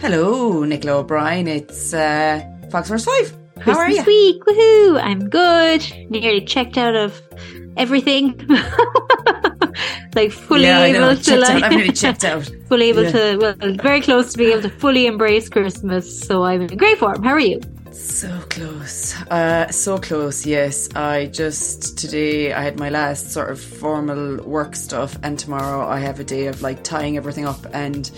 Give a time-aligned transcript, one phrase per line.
[0.00, 1.48] Hello, Nicola O'Brien.
[1.48, 3.36] It's uh, Fox Force 5.
[3.62, 4.12] How are Christmas you?
[4.12, 5.00] week, woohoo!
[5.02, 5.82] I'm good.
[6.10, 7.20] Nearly checked out of
[7.76, 8.38] everything.
[10.14, 11.72] like fully Yeah, able to like out.
[11.72, 12.48] I'm really checked out.
[12.68, 13.12] fully able Yeah.
[13.12, 16.26] to well very close to being able to fully embrace Christmas.
[16.26, 17.22] So I'm in great form.
[17.22, 17.60] How are you?
[17.94, 19.14] So close.
[19.30, 20.88] Uh, so close, yes.
[20.96, 26.00] I just, today, I had my last sort of formal work stuff, and tomorrow I
[26.00, 28.10] have a day of like tying everything up and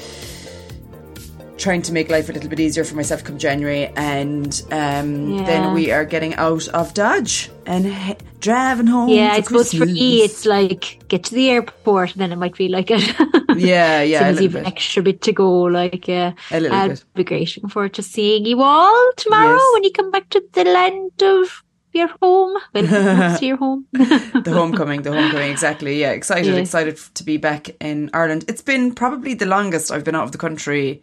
[1.59, 3.87] trying to make life a little bit easier for myself come January.
[3.97, 5.45] And um, Yeah.
[5.45, 9.09] then we are getting out of Dodge and he- driving home.
[9.09, 9.99] Yeah, for I suppose for Christmas.
[9.99, 13.03] E it's like get to the airport and then it might feel like it.
[13.57, 14.73] Yeah, yeah, a Seems even bit.
[14.73, 16.35] extra bit to go, like yeah.
[16.51, 17.27] A little I'd bit.
[17.27, 17.39] be.
[17.47, 19.71] Looking forward to seeing you all tomorrow Yes.
[19.73, 21.63] when you come back to the land of
[21.95, 22.59] your home.
[22.75, 23.87] Well, to your home.
[23.93, 25.99] the homecoming, the homecoming, exactly.
[25.99, 26.61] Yeah, excited, Yeah.
[26.61, 28.45] excited to be back in Ireland.
[28.47, 31.03] It's been probably the longest I've been out of the country,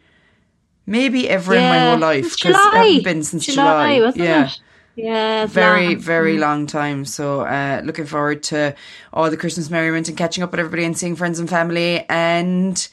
[0.85, 2.35] maybe ever in my whole life.
[2.35, 4.05] because I haven't been since July, July.
[4.05, 4.45] wasn't yeah.
[4.45, 4.59] it?
[4.95, 5.99] Yeah, Very, long.
[5.99, 7.03] very long time.
[7.05, 8.75] So, uh, looking forward to
[9.11, 12.87] all the Christmas merriment and catching up with everybody and seeing friends and family and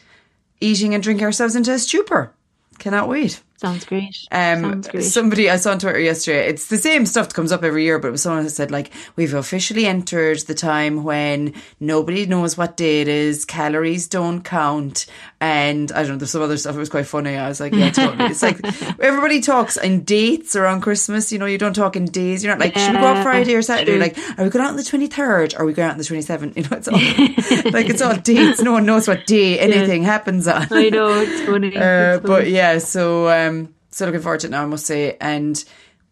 [0.62, 2.32] eating and drinking ourselves into a stupor.
[2.78, 3.42] Cannot wait.
[3.60, 4.16] Sounds great.
[4.32, 5.04] Um, Sounds great.
[5.04, 6.48] somebody I saw on Twitter yesterday.
[6.48, 8.70] It's the same stuff that comes up every year, but it was someone who said
[8.70, 14.42] like we've officially entered the time when nobody knows what day it is, calories don't
[14.42, 15.04] count,
[15.42, 16.16] and I don't know.
[16.16, 16.74] There's some other stuff.
[16.74, 17.36] It was quite funny.
[17.36, 18.30] I was like, yeah, totally.
[18.30, 18.58] it's like
[18.98, 21.30] everybody talks in dates around Christmas.
[21.30, 22.42] You know, you don't talk in days.
[22.42, 23.92] You're not like should we go out Friday or Saturday?
[23.92, 24.00] true.
[24.00, 25.54] Like are we going out on the 23rd?
[25.58, 26.56] Or are we going out on the 27th?
[26.56, 28.62] You know, it's all like it's all dates.
[28.62, 30.66] No one knows what day anything happens on.
[30.70, 31.76] I know it's funny.
[31.76, 33.49] Uh, It's but yeah, so um,
[33.90, 35.62] so looking forward to it now, I must say, and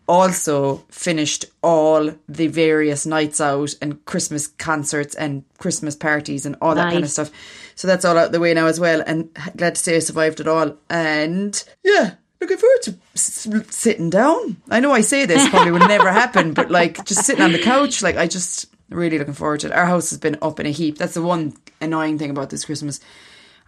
[0.08, 6.74] also finished all the various nights out and Christmas concerts and Christmas parties and all
[6.74, 7.30] that kind of stuff.
[7.74, 10.40] So that's all out the way now as well, and glad to say I survived
[10.40, 10.76] it all.
[10.90, 12.14] And yeah.
[12.40, 14.58] Looking forward to sitting down.
[14.70, 17.58] I know I say this probably would never happen, but like just sitting on the
[17.58, 19.72] couch, like I just really looking forward to it.
[19.72, 20.98] Our house has been up in a heap.
[20.98, 23.00] That's the one annoying thing about this Christmas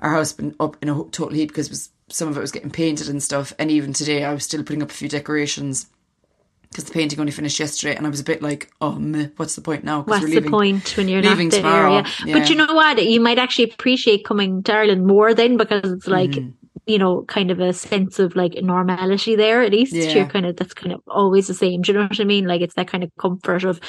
[0.01, 2.53] our house been up in a total heap because it was, some of it was
[2.53, 3.53] getting painted and stuff.
[3.59, 5.87] And even today, I was still putting up a few decorations
[6.71, 7.97] because the painting only finished yesterday.
[7.97, 10.49] And I was a bit like, oh, meh, what's the point now?" What's we're the
[10.49, 12.39] point when you're leaving tomorrow, Yeah.
[12.39, 13.05] But you know what?
[13.05, 16.51] You might actually appreciate coming to Ireland more then because it's like, Mm-hmm.
[16.87, 19.93] you know, kind of a sense of like normality there at least.
[19.93, 20.13] Yeah.
[20.13, 21.83] You're kind of, that's kind of always the same.
[21.83, 22.47] Do you know what I mean?
[22.47, 23.81] Like it's that kind of comfort of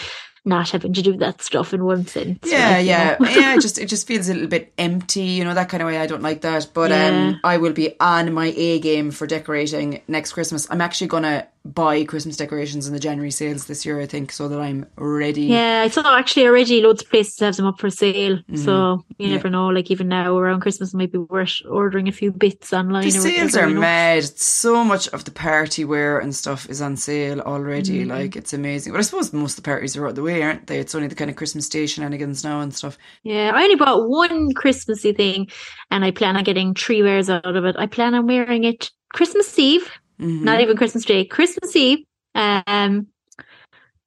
[0.44, 2.40] not having to do that stuff in one sense.
[2.44, 3.30] Yeah, like, you yeah, know.
[3.30, 3.56] yeah.
[3.56, 5.98] It just it just feels a little bit empty, you know that kind of way.
[5.98, 7.08] I don't like that, but Yeah.
[7.08, 10.68] um, I will be on my A game for decorating next Christmas.
[10.72, 14.48] I'm actually gonna buy Christmas decorations in the January sales this year, I think, so
[14.48, 15.44] that I'm ready.
[15.44, 18.38] Yeah, I saw actually already loads of places have them up for sale.
[18.38, 18.56] Mm-hmm.
[18.56, 19.68] So you never know.
[19.68, 23.04] Like even now around Christmas, it might be worth ordering a few bits online.
[23.04, 23.82] The or sales whatever, are you know.
[23.82, 24.24] mad.
[24.24, 28.02] So much of the party wear and stuff is on sale already.
[28.02, 28.12] Mm-hmm.
[28.12, 28.94] Like it's amazing.
[28.94, 30.80] But I suppose most of the parties are out the way, aren't they?
[30.80, 32.98] It's only the kind of Christmas Day shenanigans now and stuff.
[33.24, 35.48] Yeah, I only bought one Christmassy thing,
[35.92, 37.76] and I plan on getting three wears out of it.
[37.78, 39.90] I plan on wearing it Christmas Eve,
[40.22, 40.44] Mm-hmm.
[40.44, 42.06] not even Christmas Day, Christmas Eve.
[42.36, 43.08] Um,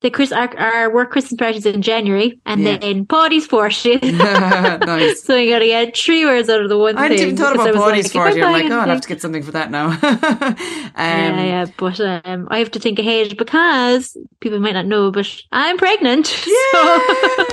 [0.04, 2.76] the Chris our, our work Christmas parties in January, and Yeah.
[2.76, 4.03] then Paddy's 40th.
[4.87, 5.22] nice.
[5.25, 6.98] so you gotta get three words out of the one thing.
[6.98, 7.26] I hadn't thing.
[7.28, 8.44] even thought about I was bodies like, if for you.
[8.44, 9.87] I'm like, oh, I'll have to get something for that now.
[10.03, 10.56] um,
[10.97, 15.26] yeah, yeah, but um, I have to think ahead because people might not know, but
[15.50, 16.44] I'm pregnant.
[16.47, 16.53] Yeah.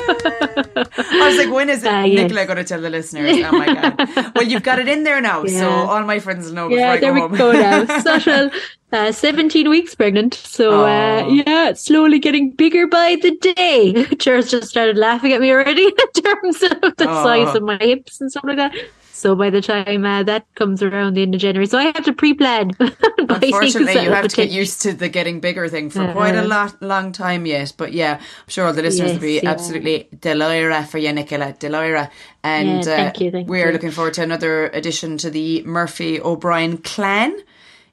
[0.04, 1.88] I was like, when is it?
[1.88, 2.30] Uh, yes.
[2.30, 3.38] Nicola going to tell the listeners?
[3.46, 4.32] Oh my god!
[4.36, 6.92] Well, you've got it in there now, so all my friends will know before Yeah,
[6.92, 7.38] I there go we home.
[7.38, 8.00] go now.
[8.02, 8.52] Subtle,
[8.92, 10.34] uh, 17 weeks pregnant.
[10.34, 14.06] So, uh, yeah, it's slowly getting bigger by the day.
[14.20, 15.86] Charles just started laughing at me already
[16.16, 17.24] in terms of the Aw.
[17.24, 18.74] size of my hips and stuff like that.
[19.14, 22.04] So by the time uh, that comes around the end of January, so I have
[22.06, 22.70] to pre-plan.
[22.80, 26.34] buy things Unfortunately, you have to get used to the getting bigger thing for quite
[26.34, 26.48] a Uh-huh.
[26.48, 27.72] lot, long time yet.
[27.78, 29.52] But yeah, I'm sure all the listeners will be yeah.
[29.52, 31.54] absolutely Delira for you, Nicola.
[31.54, 32.10] Delira.
[32.44, 33.74] And Yeah, thank uh, you, thank we're you.
[33.74, 37.38] looking forward to another addition to the Murphy O'Brien clan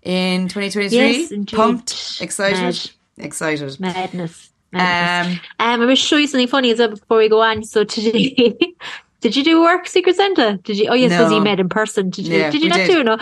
[0.02, 0.96] in 2023.
[0.98, 1.56] Yes, indeed.
[1.56, 2.90] Pumped, excited, Mad.
[3.18, 3.80] excited.
[3.80, 4.50] Madness.
[4.72, 5.38] Madness.
[5.38, 7.64] Um, Um, I will show you something funny as well before we go on.
[7.64, 8.56] So today,
[9.20, 10.58] did you do work Secret Santa?
[10.62, 10.88] Did you?
[10.90, 11.30] Oh yes, No.
[11.34, 12.10] you met in person?
[12.10, 12.38] Did you?
[12.38, 12.88] Yeah, did you not did.
[12.90, 13.18] do no?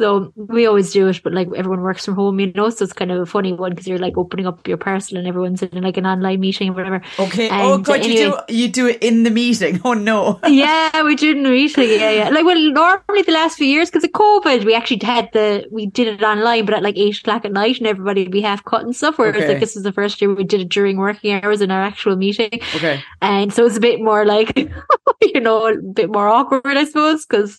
[0.00, 2.94] So we always do it, but like everyone works from home, you know, so it's
[2.94, 5.82] kind of a funny one because you're like opening up your parcel and everyone's in
[5.82, 7.02] like an online meeting or whatever.
[7.18, 7.50] Okay.
[7.50, 9.80] And, oh god, you do you do it in the meeting.
[9.90, 10.38] Oh no.
[10.46, 11.88] yeah, we did in the meeting.
[11.88, 12.28] Yeah, yeah.
[12.30, 15.86] Like, well, normally the last few years, because of COVID, we actually had the, we
[15.86, 18.64] did it online, but at like eight o'clock at night and everybody would be half
[18.64, 19.18] cut and stuff.
[19.18, 19.48] Whereas, Okay.
[19.48, 22.16] like, this is the first year we did it during working hours in our actual
[22.16, 22.50] meeting.
[22.76, 23.02] Okay.
[23.20, 24.56] And so it's a bit more like,
[25.22, 27.58] you know, a bit more awkward, I suppose, because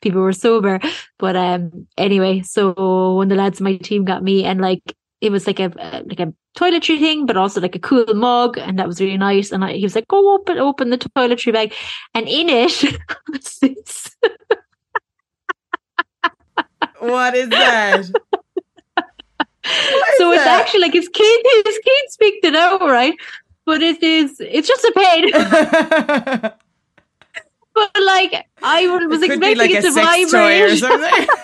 [0.00, 0.80] people were sober.
[1.18, 4.82] But, um, anyway, so when the lads in my team got me and like,
[5.20, 5.70] it was like a,
[6.06, 8.58] like a toiletry thing, but also like a cool mug.
[8.58, 9.52] And that was really nice.
[9.52, 11.74] And I, he was like, go open, open the toiletry bag.
[12.14, 12.98] And in it
[13.30, 14.16] was this,
[16.98, 18.06] What is that?
[18.94, 20.60] What so it's that?
[20.60, 23.14] actually like his kid, his kid speaked it out, right?
[23.64, 26.52] But it is, it's just a pen.
[27.74, 31.28] but like, I was it expecting like it a to sex toy or vibrate.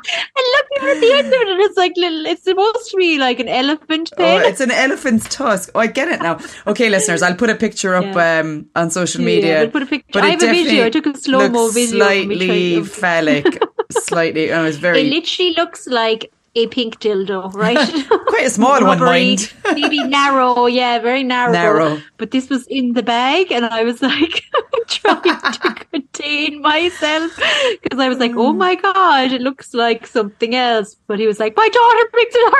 [0.00, 2.26] And looking at the end of it, and it's like little.
[2.26, 5.70] It's supposed to be like an elephant Oh, it's an elephant's tusk.
[5.74, 6.38] Oh, I get it now.
[6.66, 9.58] Okay, listeners, I'll put a picture up um, on social Yeah, media.
[9.60, 10.10] we'll put a picture.
[10.12, 10.86] but I have a video.
[10.86, 11.98] I took a slow mo video.
[11.98, 14.52] Slightly phallic, slightly.
[14.52, 15.00] Oh, it's very.
[15.00, 17.78] It literally looks like a pink dildo, right?
[18.26, 19.52] quite a small one, mind.
[19.72, 21.52] maybe narrow, yeah, very narrow.
[21.52, 22.02] Narrow.
[22.16, 24.42] But this was in the bag, and I was like
[24.88, 27.36] trying to contain myself
[27.82, 28.40] because I was like, Mm.
[28.40, 32.34] "Oh my god, it looks like something else." But he was like, "My daughter picked
[32.36, 32.54] it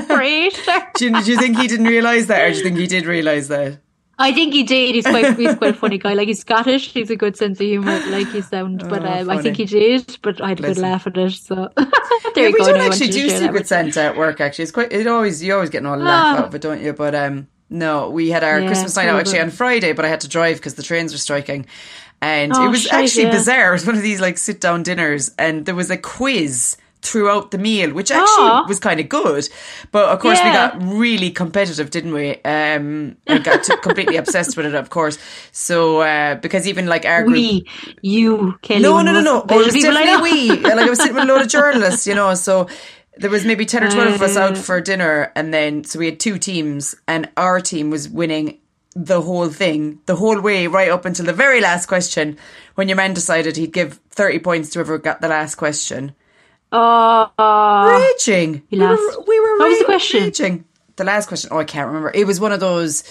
[0.00, 0.54] up." Great.
[0.96, 3.06] do, you, do you think he didn't realise that, or do you think he did
[3.06, 3.78] realise that?
[4.18, 4.94] I think he did.
[4.94, 6.14] He's quite he's quite a funny guy.
[6.14, 6.92] Like he's Scottish.
[6.92, 8.00] He's a good sense of humor.
[8.08, 10.18] Like he sound, but Oh, um, I think he did.
[10.22, 11.32] But I had a good laugh at it.
[11.32, 11.86] So there
[12.36, 12.64] yeah, we go.
[12.66, 14.40] don't Now I actually do Secret Santa at work.
[14.40, 14.90] Actually, it's quite.
[14.92, 16.38] It always you always get a laugh Ah.
[16.40, 16.94] out of it, don't you?
[16.94, 20.08] But um, no, we had our Yeah, Christmas night out actually on Friday, but I
[20.08, 21.66] had to drive because the trains were striking,
[22.22, 23.32] and Oh, it was shite, actually yeah.
[23.32, 23.68] bizarre.
[23.68, 27.50] It was one of these like sit down dinners, and there was a quiz throughout
[27.52, 28.66] the meal, which actually Aw.
[28.68, 29.48] was kind of good.
[29.92, 32.32] But of course, we got really competitive, didn't we?
[32.44, 35.18] Um, and got completely obsessed with it, of course.
[35.52, 37.66] So uh, because even like our group, We,
[38.02, 38.82] you, Kelly.
[38.82, 39.42] no, no, no, no.
[39.48, 40.50] It was definitely we.
[40.62, 42.34] Like I was sitting with a load of journalists, you know.
[42.34, 42.68] So
[43.16, 44.60] there was maybe ten or twelve of us out Uh.
[44.60, 48.58] for dinner, and then so we had two teams, and our team was winning
[48.98, 52.38] the whole thing, the whole way, right up until the very last question,
[52.76, 56.14] when your man decided he'd give thirty points to whoever got the last question.
[56.72, 58.14] Oh.
[58.18, 58.62] Raging.
[58.70, 58.96] We were,
[59.26, 60.24] we were What was the question?
[60.24, 60.64] Raging.
[60.96, 61.50] The last question.
[61.52, 62.10] Oh, I can't remember.
[62.14, 63.04] It was one of those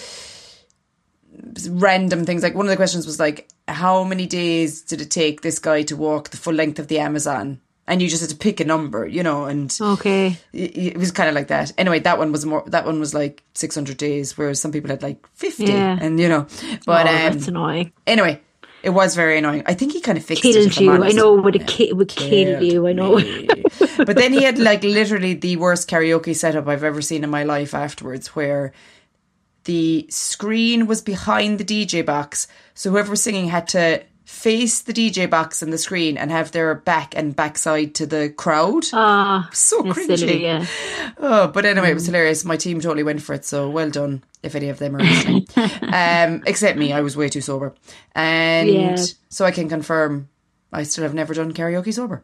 [1.70, 2.42] random things.
[2.42, 5.82] Like one of the questions was like, how many days did it take this guy
[5.84, 7.60] to walk the full length of the Amazon?
[7.88, 10.36] And you just had to pick a number, you know, and okay.
[10.52, 11.70] it it was kind of like that.
[11.78, 12.64] Anyway, that one was more.
[12.66, 15.96] That one was like six hundred days, whereas some people had like fifty, Yeah.
[16.00, 16.48] and you know.
[16.84, 17.92] But oh, um, that's annoying.
[18.04, 18.40] anyway,
[18.86, 19.64] it was very annoying.
[19.66, 20.52] I think he kind of fixed it.
[20.52, 21.04] Killed I'm you.
[21.04, 22.28] I know would it, ki- would kill
[22.60, 22.86] Killed you.
[22.86, 23.16] I know.
[24.04, 27.42] but then he had like literally the worst karaoke setup I've ever seen in my
[27.42, 28.72] life afterwards, where
[29.64, 32.46] the screen was behind the DJ box.
[32.74, 36.52] So whoever was singing had to face the DJ box and the screen and have
[36.52, 38.84] their back and backside to the crowd.
[38.92, 40.18] Ah, so cringy.
[40.18, 40.64] silly, yeah.
[41.18, 42.44] Oh, but anyway, it was hilarious.
[42.44, 45.46] My team totally went for it, so well done if any of them are listening.
[45.92, 47.74] um, except me, I was way too sober,
[48.14, 48.96] and Yeah.
[49.28, 50.28] so I can confirm
[50.72, 52.22] I still have never done karaoke sober.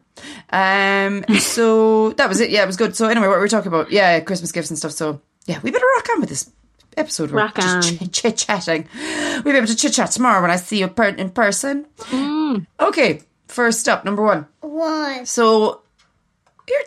[0.51, 2.49] Um, so that was it.
[2.49, 2.95] Yeah, it was good.
[2.95, 4.91] So anyway, what we were talking about, yeah, Christmas gifts and stuff.
[4.91, 6.49] So yeah, we better rock on with this
[6.97, 7.31] episode.
[7.31, 8.09] We're Rock just on.
[8.09, 8.87] chit chatting.
[8.95, 11.85] We'll be able to chit chat tomorrow when I see you per- in person.
[11.97, 12.67] Mm.
[12.79, 14.45] Okay, first up, number one.
[14.59, 15.25] One.
[15.25, 15.82] So here,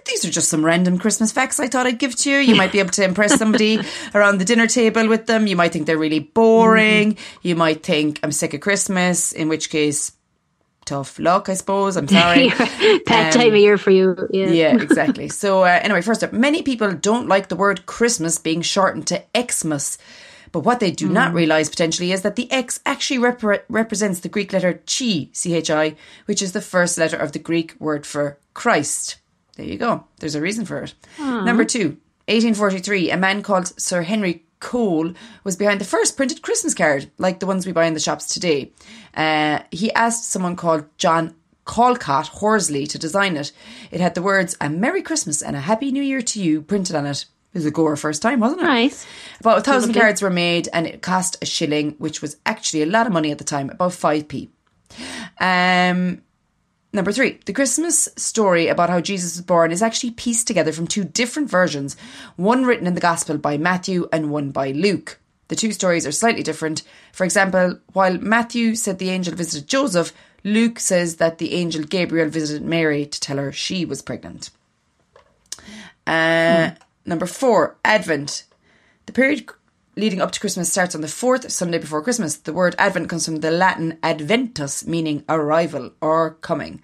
[0.06, 2.38] these are just some random Christmas facts I thought I'd give to you.
[2.38, 3.80] You might be able to impress somebody
[4.14, 5.46] around the dinner table with them.
[5.46, 7.18] You might think they're really boring.
[7.42, 10.12] You might think I'm sick of Christmas, in which case,
[10.84, 11.96] tough luck, I suppose.
[11.96, 12.48] I'm sorry.
[13.04, 14.16] Bad time of year for you.
[14.30, 14.48] Yeah.
[14.48, 15.28] yeah, exactly.
[15.28, 19.22] So, uh, anyway, first up, many people don't like the word Christmas being shortened to
[19.36, 19.98] Xmas.
[20.52, 24.28] But what they do not realize potentially is that the X actually repre- represents the
[24.30, 28.06] Greek letter chi, C H I, which is the first letter of the Greek word
[28.06, 29.16] for Christ.
[29.56, 30.04] There you go.
[30.20, 30.94] There's a reason for it.
[31.18, 31.96] Number two,
[32.28, 35.12] 1843, a man called Sir Henry Cole
[35.44, 38.26] was behind the first printed Christmas card, like the ones we buy in the shops
[38.26, 38.72] today.
[39.14, 41.34] Uh, he asked someone called John
[41.66, 43.52] Callcott Horsley to design it.
[43.90, 46.96] It had the words "A Merry Christmas and a Happy New Year to you" printed
[46.96, 47.26] on it.
[47.52, 48.64] It was a goer first time, wasn't it?
[48.64, 49.06] Nice.
[49.40, 50.00] About a thousand Lovely.
[50.00, 53.30] cards were made, and it cost a shilling, which was actually a lot of money
[53.30, 54.50] at the time, about five p.
[55.40, 56.22] Um,
[56.96, 60.86] number three, the Christmas story about how Jesus was born is actually pieced together from
[60.86, 61.96] two different versions,
[62.34, 65.20] one written in the Gospel by Matthew and one by Luke.
[65.48, 66.82] The two stories are slightly different.
[67.12, 70.12] For example, while Matthew said the angel visited Joseph,
[70.42, 74.50] Luke says that the angel Gabriel visited Mary to tell her she was pregnant.
[76.06, 76.70] Uh,
[77.06, 78.44] Number four, Advent.
[79.06, 79.46] The period
[79.96, 82.36] leading up to Christmas starts on the fourth Sunday before Christmas.
[82.36, 86.82] The word Advent comes from the Latin adventus, meaning arrival or coming.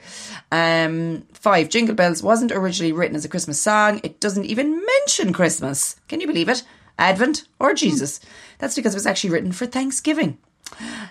[0.50, 4.00] Um, five, Jingle Bells wasn't originally written as a Christmas song.
[4.02, 5.96] It doesn't even mention Christmas.
[6.08, 6.62] Can you believe it?
[6.98, 8.18] Advent or Jesus.
[8.58, 10.38] That's because it was actually written for Thanksgiving.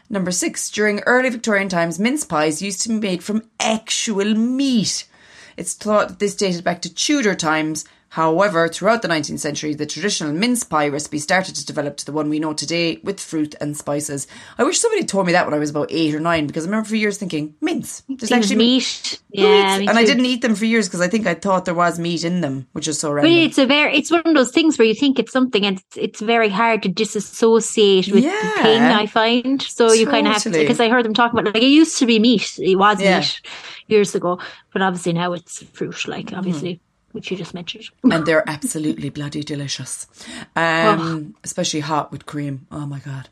[0.09, 5.07] Number six, during early Victorian times, mince pies used to be made from actual meat.
[5.55, 7.85] It's thought that this dated back to Tudor times.
[8.11, 12.11] However, throughout the 19th century, the traditional mince pie recipe started to develop to the
[12.11, 14.27] one we know today with fruit and spices.
[14.57, 16.67] I wish somebody told me that when I was about eight or nine because I
[16.67, 18.03] remember for years thinking, mince.
[18.09, 19.21] There's actually meat.
[19.29, 21.73] Yeah, me and I didn't eat them for years because I think I thought there
[21.73, 24.51] was meat in them, which is so But it's a very, it's one of those
[24.51, 28.31] things where you think it's something and it's, it's very hard to disassociate with Yeah.
[28.57, 29.61] the thing, I find.
[29.61, 31.97] So you kind of have to, because I heard them talk about, like, it used
[31.99, 32.59] to be meat.
[32.59, 33.19] It was Yeah.
[33.19, 33.41] meat
[33.87, 34.37] years ago.
[34.73, 36.11] But obviously now it's fruit, Mm-hmm.
[36.11, 36.81] like, obviously,
[37.13, 37.89] which you just mentioned.
[38.03, 40.07] and they're absolutely bloody delicious.
[40.55, 42.67] Um, especially hot with cream.
[42.71, 43.29] Oh my god.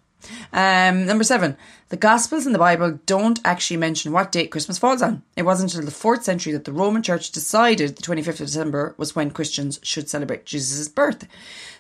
[0.52, 1.56] Um, number seven,
[1.90, 5.24] the Gospels in the Bible don't actually mention what date Christmas falls on.
[5.38, 8.96] It wasn't until the fourth century that the Roman Church decided the 25th of December
[8.98, 11.26] was when Christians should celebrate Jesus' birth.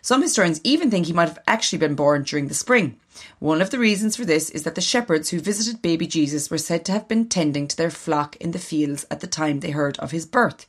[0.02, 2.98] Some historians even think he might have actually been born during the spring.
[3.40, 6.58] One of the reasons for this is that the shepherds who visited baby Jesus were
[6.58, 9.72] said to have been tending to their flock in the fields at the time they
[9.72, 10.66] heard of his birth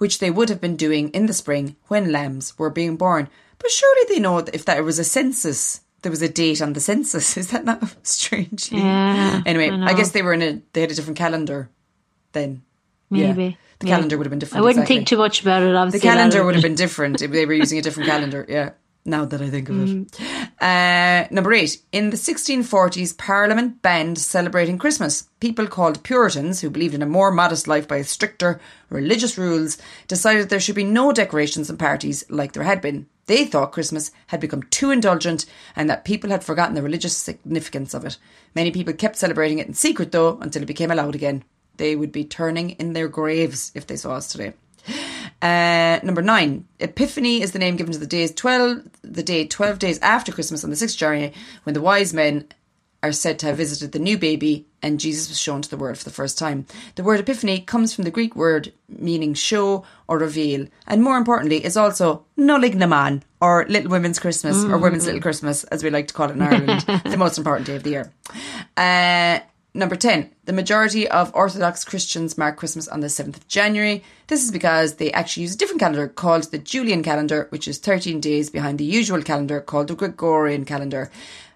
[0.00, 3.28] which they would have been doing in the spring when lambs were being born.
[3.58, 6.72] But surely they know that if there was a census, there was a date on
[6.72, 7.36] the census.
[7.42, 8.72] Is that not strange?
[8.72, 11.68] Yeah, Anyway, I I, guess they were in a they had a different calendar
[12.32, 12.62] then.
[13.10, 13.32] Yeah.
[13.32, 13.58] Maybe.
[13.80, 13.94] The Yeah.
[13.96, 14.60] calendar would have been different.
[14.60, 14.96] I wouldn't exactly.
[14.96, 16.08] think too much about it, The obviously.
[16.08, 18.44] lot calendar would have been different if they were using a different calendar.
[18.48, 18.70] Yeah.
[19.04, 20.06] Now that I think of Mm.
[20.20, 20.62] it.
[20.62, 21.78] Uh, number eight.
[21.90, 25.24] In the 1640s, Parliament banned celebrating Christmas.
[25.40, 30.48] People called Puritans, who believed in a more modest life by stricter religious rules, decided
[30.50, 33.06] there should be no decorations and parties like there had been.
[33.24, 37.94] They thought Christmas had become too indulgent and that people had forgotten the religious significance
[37.94, 38.18] of it.
[38.54, 41.44] Many people kept celebrating it in secret, though, until it became allowed again.
[41.78, 44.52] They would be turning in their graves if they saw us today.
[45.42, 49.78] Uh, number nine, Epiphany is the name given to the days twelve, the day twelve
[49.78, 51.32] days after Christmas on the sixth January,
[51.64, 52.46] when the wise men
[53.02, 55.98] are said to have visited the new baby and Jesus was shown to the world
[55.98, 56.66] for the first time.
[56.94, 61.64] The word Epiphany comes from the Greek word meaning show or reveal, and more importantly,
[61.64, 65.90] is also Nollaig na mBan or Little Women's Christmas or Women's Little Christmas, as we
[65.90, 68.12] like to call it in Ireland, the most important day of the year.
[68.76, 69.40] Uh,
[69.72, 70.30] Number 10.
[70.46, 74.02] The majority of Orthodox Christians mark Christmas on the 7th of January.
[74.26, 77.78] This is because they actually use a different calendar called the Julian calendar, which is
[77.78, 81.10] 13 days behind the usual calendar called the Gregorian calendar.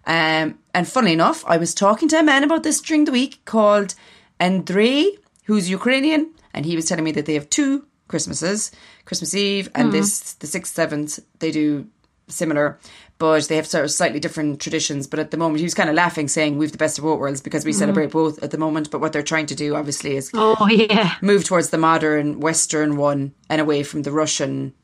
[0.06, 3.44] Um, and funnily enough, I was talking to a man about this during the week
[3.46, 3.96] called
[4.38, 5.16] Andrei,
[5.46, 8.70] who's Ukrainian, and he was telling me that they have two Christmases,
[9.06, 11.88] Christmas Eve and this, the 6th, 7th, they do
[12.28, 12.78] similar,
[13.18, 15.06] but they have sort of slightly different traditions.
[15.06, 17.20] But at the moment, he was kind of laughing, saying we've the best of both
[17.20, 18.90] worlds because we celebrate both at the moment.
[18.90, 21.14] But what they're trying to do, obviously, is Oh, yeah.
[21.22, 24.74] move towards the modern Western one and away from the Russian.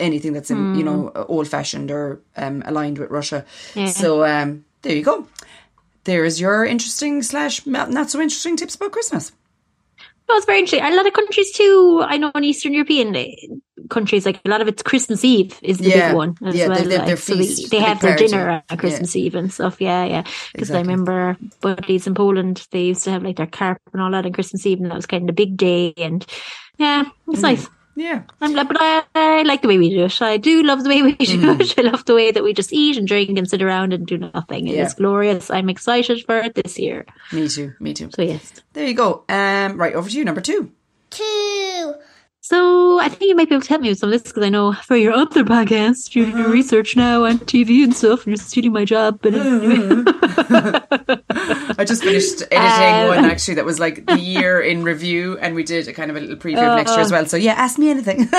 [0.00, 3.44] Anything that's in, you know old fashioned or um, aligned with Russia.
[3.74, 3.86] Yeah.
[3.86, 5.28] So um, there you go.
[6.04, 9.30] There is your interesting slash not so interesting tips about Christmas.
[10.28, 10.84] No, it's very interesting.
[10.84, 12.02] A lot of countries too.
[12.04, 13.12] I know in Eastern European
[13.92, 16.08] countries, like a lot of it's Christmas Eve is the Yeah.
[16.08, 16.84] big one as Yeah, they- well.
[16.88, 18.26] they have their like, so they- they, have their party.
[18.26, 19.76] dinner on Christmas Eve and stuff.
[19.80, 20.24] Yeah, yeah.
[20.52, 24.10] Because I remember buddies in Poland, they used to have like their carp and all
[24.12, 25.92] that on Christmas Eve, and that was kind of the big day.
[25.96, 26.24] And
[26.78, 27.42] yeah, it's Mm.
[27.42, 27.68] nice.
[27.94, 30.22] Yeah, I'm like, but I, I like the way we do it.
[30.22, 31.60] I do love the way we do Mm.
[31.60, 31.74] it.
[31.78, 34.16] I love the way that we just eat and drink and sit around and do
[34.16, 34.66] nothing.
[34.66, 34.86] It Yeah.
[34.86, 35.50] is glorious.
[35.50, 37.04] I'm excited for it this year.
[37.32, 37.74] me too.
[37.80, 38.08] Me too.
[38.16, 38.50] So yes.
[38.72, 39.24] There you go.
[39.28, 40.70] Um, right over to you, number two.
[41.10, 41.94] two,
[42.44, 44.44] So I think you might be able to help me with some of this because
[44.44, 48.36] I know for your other podcast, you're doing research now on TV and stuff, and
[48.36, 49.20] you're stealing my job.
[49.22, 50.02] But anyway.
[51.78, 55.54] I just finished editing Um, one actually that was like the year in review, and
[55.54, 57.14] we did a kind of a little preview of next year as Oh.
[57.14, 57.26] well.
[57.26, 58.18] So yeah, ask me anything.
[58.32, 58.38] no,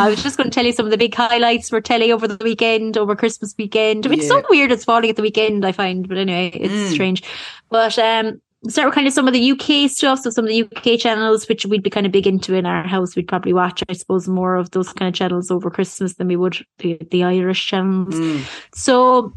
[0.00, 2.26] I was just going to tell you some of the big highlights for telly over
[2.26, 4.04] the weekend, over Christmas weekend.
[4.06, 7.22] It's so weird it's falling at the weekend, I find, but anyway, it's strange.
[7.70, 10.20] But um, start with kind of some of the UK stuff.
[10.20, 12.86] So some of the UK channels, which we'd be kind of big into in our
[12.86, 16.28] house, we'd probably watch, I suppose, more of those kind of channels over Christmas than
[16.28, 18.14] we would the, the Irish channels.
[18.14, 18.44] Mm.
[18.74, 19.32] So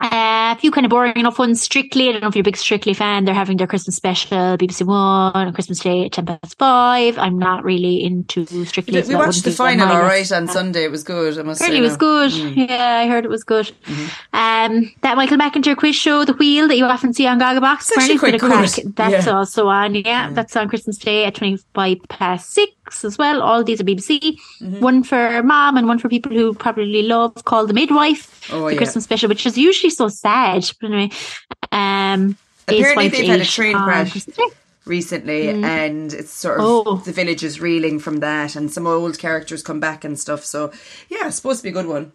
[0.00, 1.60] Uh, a few kind of boring enough ones.
[1.60, 3.24] Strictly, I don't know if you're a big Strictly fan.
[3.24, 7.18] They're having their Christmas special, BBC One, on Christmas Day at ten past five.
[7.18, 9.02] I'm not really into Strictly.
[9.02, 10.84] We, we watched the final, all right, on Sunday.
[10.84, 11.36] It was good.
[11.36, 11.78] I must Heard say.
[11.78, 12.30] it was good.
[12.30, 12.68] Mm.
[12.68, 13.72] Yeah, I heard it was good.
[13.86, 14.36] Mm-hmm.
[14.36, 17.88] Um, that Michael McIntyre quiz show, The Wheel, that you often see on Gogglebox.
[17.90, 18.50] It's actually quite good.
[18.50, 18.70] crack.
[18.94, 19.32] That's Yeah.
[19.36, 19.96] also on.
[19.96, 22.72] Yeah, that's on Christmas Day at 25 past six
[23.04, 23.42] as well.
[23.42, 24.38] All these are BBC.
[24.60, 24.80] Mm-hmm.
[24.80, 28.50] One for mom and one for people who probably love Call the Midwife.
[28.52, 28.76] Oh, the yeah.
[28.78, 30.68] Christmas special, which is usually so sad.
[30.80, 31.10] But anyway,
[31.72, 34.12] um, Apparently they've had a train crash.
[34.12, 34.38] Christmas
[34.84, 36.96] recently, and it's sort of Oh.
[37.04, 40.44] the village is reeling from that, and some old characters come back and stuff.
[40.44, 40.72] So
[41.08, 42.12] yeah, it's supposed to be a good one.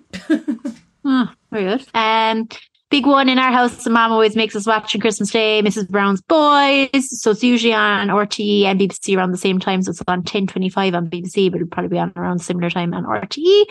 [1.06, 1.86] Oh, very good.
[1.94, 2.50] Um,
[2.94, 3.88] big one in our house.
[3.88, 5.90] Mom always makes us watch on Christmas Day, Mrs.
[5.90, 7.20] Brown's Boys.
[7.22, 9.82] So it's usually on RTE and BBC around the same time.
[9.82, 12.70] So it's on ten twenty five on BBC, but it'll probably be on around similar
[12.70, 13.64] time on RTE.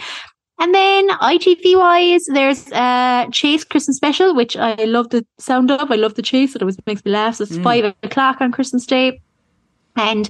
[0.59, 5.93] And then ITV wise, there's uh Chase Christmas special, which I love the sound of.
[5.93, 6.57] I love the chase.
[6.57, 7.37] It always makes me laugh.
[7.37, 9.23] So it's five o'clock on Christmas Day.
[9.95, 10.29] And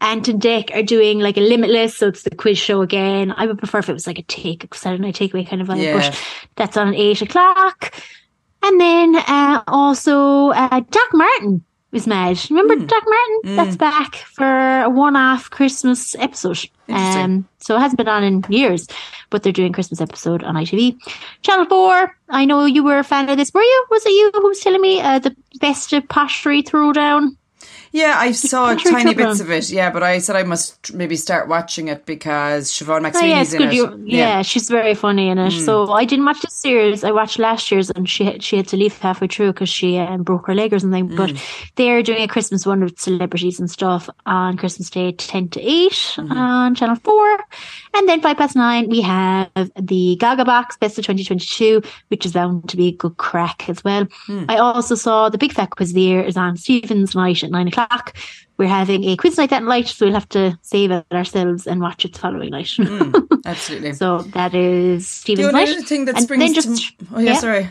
[0.00, 3.34] Ant and Dec are doing like a limitless, so it's the quiz show again.
[3.36, 5.82] I would prefer if it was like a take Saturday night takeaway kind of vibe,
[5.82, 5.98] Yeah.
[5.98, 6.18] but
[6.56, 7.92] that's on at eight o'clock.
[8.62, 12.38] And then uh, also uh, Doc Martin is mad.
[12.50, 12.86] Remember Hmm.
[12.86, 13.56] Doc Martin?
[13.56, 16.58] That's back for a one-off Christmas episode.
[16.88, 18.86] Um, so it hasn't been on in years,
[19.30, 20.96] but they're doing Christmas episode on ITV.
[21.42, 22.16] Channel Four.
[22.28, 23.52] I know you were a fan of this.
[23.54, 23.86] Were you?
[23.90, 27.36] Was it you who was telling me uh, the best of pottery throwdown?
[27.92, 29.68] Yeah, I saw tiny bits of it.
[29.68, 33.62] Yeah, but I said I must maybe start watching it because Siobhan Oh yeah, in
[33.62, 33.74] it.
[33.74, 34.42] You, yeah.
[34.42, 35.52] she's very funny in it.
[35.52, 35.58] Hmm.
[35.58, 37.02] So I didn't watch this series.
[37.02, 39.98] I watched last year's, and she had, she had to leave halfway through because she
[39.98, 41.08] um, broke her leg or something.
[41.08, 41.16] Hmm.
[41.16, 41.44] But
[41.74, 45.90] they're doing a Christmas one with celebrities and stuff on Christmas Day, ten to 8
[45.90, 46.32] mm-hmm.
[46.32, 47.38] on Channel Four,
[47.94, 52.24] and then five past nine we have the Gogglebox Best of Twenty Twenty Two, which
[52.24, 54.06] is bound to be a good crack as well.
[54.26, 54.44] Hmm.
[54.48, 57.50] I also saw the Big Fat Quiz of the Year is on Stephen's night at
[57.50, 57.79] nine o'clock.
[58.58, 61.80] We're having a quiz night that night, so we'll have to save it ourselves and
[61.80, 62.70] watch it the following night.
[62.76, 63.12] Hmm,
[63.46, 63.92] absolutely.
[63.94, 65.86] So that is the Stephen's only night.
[65.86, 67.38] thing that And springs just- to oh yeah, yeah.
[67.38, 67.70] sorry.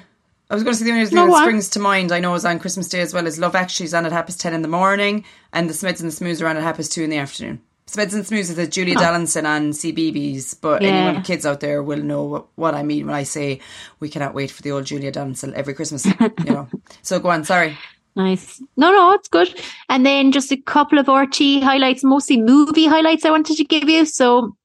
[0.51, 2.33] I was going to say the only thing No, that springs to mind I know
[2.33, 4.53] is on Christmas Day as well is Love Actually is on at half past ten
[4.55, 5.23] in the morning,
[5.53, 7.61] and the Smeds and the Smoos are on at half past two in the afternoon.
[7.85, 10.87] Smeds and Smoos is a Julia Donaldson on CBeebies, but Yeah.
[10.89, 13.59] anyone with kids out there will know what, what I mean when I say
[13.99, 16.05] we cannot wait for the old Julia Donaldson every Christmas.
[16.05, 16.13] you
[16.45, 16.67] know.
[17.03, 17.43] So go on.
[17.45, 17.77] Sorry.
[18.15, 18.61] Nice.
[18.75, 19.53] No, no, it's good.
[19.87, 23.89] And then just a couple of RT highlights, mostly movie highlights I wanted to give
[23.89, 24.05] you.
[24.05, 24.55] So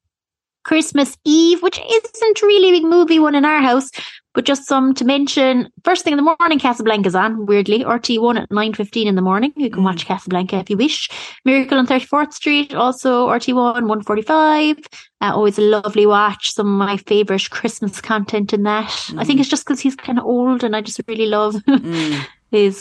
[0.64, 3.90] Christmas Eve, which isn't really a big movie one in our house,
[4.34, 5.68] but just some to mention.
[5.84, 7.84] First thing in the morning, Casablanca's on, weirdly.
[7.84, 9.52] RT1 at 9.15 in the morning.
[9.56, 9.84] You can mm.
[9.84, 11.08] watch Casablanca if you wish.
[11.44, 14.78] Miracle on 34th Street, also RT1, 145.
[15.20, 16.52] Uh, always a lovely watch.
[16.52, 19.10] Some of my favourite Christmas content in that.
[19.16, 19.40] I think mm.
[19.40, 22.24] it's just because he's kind of old and I just really love his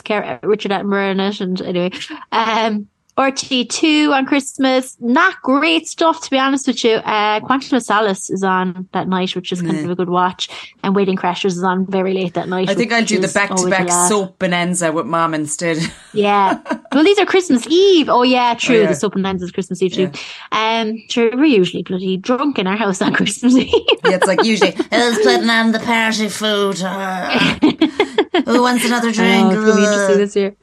[0.03, 1.41] char- Richard Attenborough in it.
[1.41, 1.91] And anyway,
[2.31, 6.93] um, RT2 on Christmas, not great stuff to be honest with you.
[6.95, 10.49] Uh, Quantum of Solace is on that night, which is kind of a good watch,
[10.83, 12.69] and Wedding Crashers is on very late that night.
[12.69, 15.77] I think I'll do the back to back soap bonanza with mom instead.
[16.15, 16.61] Yeah.
[16.91, 18.07] Well, these are Christmas Eve.
[18.07, 18.81] Oh yeah, true.
[18.81, 18.87] yeah.
[18.87, 20.11] The soap and is Christmas Eve too.
[20.51, 23.73] Um, sure, we're usually bloody drunk in our house on Christmas Eve.
[24.05, 26.77] yeah, it's like usually who's putting on the party food?
[28.45, 29.53] Who wants another drink?
[29.53, 30.55] Oh, be interesting this year.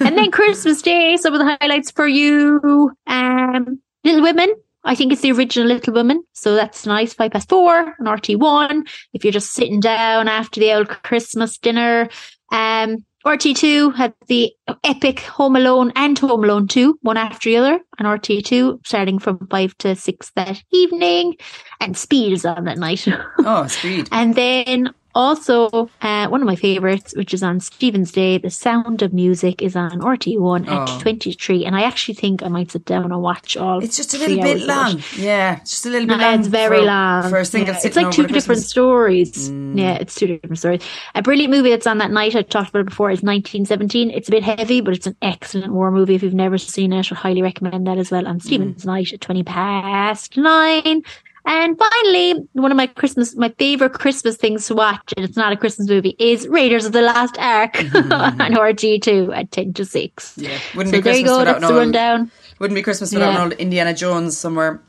[0.00, 2.92] and then Christmas Day, some of the highlights for you.
[3.06, 4.54] Um, Little Women.
[4.84, 7.12] I think it's the original Little Women, so that's nice.
[7.12, 8.84] Five past four on RT one.
[9.12, 12.08] If you're just sitting down after the old Christmas dinner,
[12.52, 14.52] um, RT two had the
[14.84, 19.18] epic Home Alone and Home Alone two, one after the other, on RT two, starting
[19.18, 21.34] from five to six that evening,
[21.80, 23.08] and Speed is on that night.
[23.40, 24.08] Oh, speed.
[24.12, 29.00] And then also, uh, one of my favorites, which is on Stephen's Day, The Sound
[29.02, 30.98] of Music is on RT1 at Oh.
[31.00, 31.64] 23.
[31.64, 33.82] And I actually think I might sit down and watch all.
[33.82, 34.66] It's just a little bit hours of it.
[34.68, 35.02] long.
[35.16, 36.38] Yeah, it's just a little bit long.
[36.38, 37.30] it's very for, long.
[37.30, 38.68] For a single Yeah, It's like two different Christmas.
[38.68, 39.50] stories.
[39.50, 40.82] Yeah, it's two different stories.
[41.14, 44.10] A brilliant movie that's on that night, I talked about it before, is 1917.
[44.10, 46.14] It's a bit heavy, but it's an excellent war movie.
[46.14, 49.20] If you've never seen it, I highly recommend that as well on Stephen's Night at
[49.22, 51.02] 20 past nine.
[51.46, 55.52] And finally, one of my Christmas, my favorite Christmas things to watch, and it's not
[55.52, 60.34] a Christmas movie, is Raiders of the Last Ark on RT2 at 10 to 6.
[60.38, 62.30] Yeah, wouldn't So be there you Christmas go, without that's the rundown.
[62.58, 63.36] Wouldn't be Christmas without Yeah.
[63.36, 64.82] an old Indiana Jones somewhere.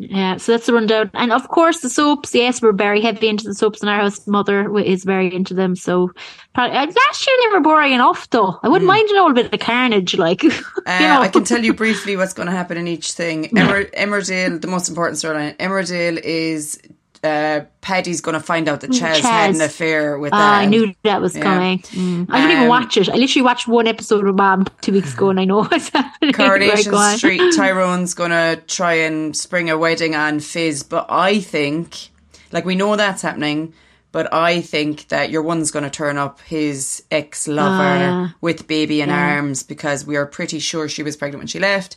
[0.00, 1.10] Yeah, so that's the rundown.
[1.12, 2.34] And of course, the soaps.
[2.34, 4.26] Yes, we're very heavy into the soaps in our house.
[4.26, 5.76] Mother is very into them.
[5.76, 6.10] So
[6.54, 8.58] probably, uh, last year they were boring enough, though.
[8.62, 10.52] I wouldn't mind an old bit of carnage, like you.
[10.86, 11.20] Uh, know.
[11.20, 13.44] I can tell you briefly what's going to happen in each thing.
[13.56, 15.54] Emer- Emmerdale, the most important storyline.
[15.58, 16.80] Emmerdale is
[17.22, 19.20] uh, Paddy's going to find out that Chas, Chas.
[19.20, 20.58] had an affair with Ah, that.
[20.60, 21.42] I knew that was Yeah.
[21.42, 21.78] coming.
[21.80, 22.26] Mm.
[22.30, 23.08] I didn't even Um, watch it.
[23.10, 26.32] I literally watched one episode of Mom two weeks ago, and I know what's happening.
[26.32, 27.16] Coronation Right, go.
[27.18, 32.08] Street, Tyrone's gonna try and spring a wedding on Fizz, but I think,
[32.52, 33.74] like, we know that's happening,
[34.12, 38.28] but I think that your one's gonna turn up his ex lover Ah, yeah.
[38.40, 41.96] with baby in arms because we are pretty sure she was pregnant when she left.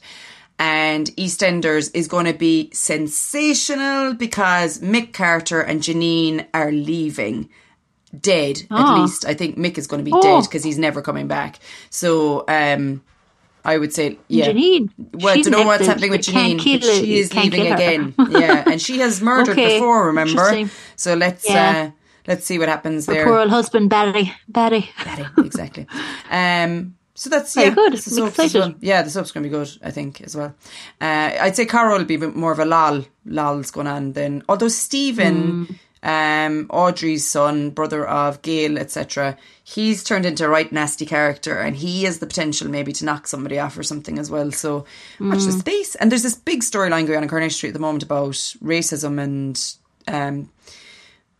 [0.60, 7.50] And EastEnders is going to be sensational because Mick Carter and Janine are leaving
[8.18, 9.02] dead at Oh.
[9.02, 9.26] least.
[9.26, 10.22] I think Mick is going to be Oh.
[10.22, 11.60] dead because he's never coming back.
[11.89, 13.02] So um,
[13.66, 14.48] I would say, yeah.
[14.50, 14.89] Janine.
[15.13, 16.62] Well, she's do you know what's happening with Janine?
[16.62, 18.13] She is leaving again.
[18.30, 20.08] yeah, and she has murdered Okay, before.
[20.08, 20.70] Remember?
[20.96, 21.88] So let's Yeah.
[21.88, 21.92] uh,
[22.28, 23.26] let's see what happens there.
[23.26, 24.32] Poor old husband, Barry.
[24.48, 24.89] Barry.
[25.04, 25.88] Betty, exactly.
[26.32, 27.93] Um, so that's Very yeah, good.
[27.93, 28.60] the I'm excited.
[28.60, 28.73] well.
[28.82, 30.54] Yeah, the soap's going to be good, I think, as well.
[31.02, 34.13] Uh, I'd say Carol will be a bit more of a lol, lol's going on
[34.13, 34.43] then.
[34.49, 35.65] Although Stephen,
[36.04, 36.10] Hmm.
[36.10, 41.76] um, Audrey's son, brother of Gail, etc., he's turned into a right nasty character, and
[41.76, 44.52] he has the potential maybe to knock somebody off or something as well.
[44.52, 44.86] So
[45.19, 45.45] watch Hmm.
[45.45, 45.95] the space.
[45.95, 48.32] And there's this big storyline going on in Coronation Street at the moment about
[48.63, 49.62] racism and.
[50.06, 50.49] Um,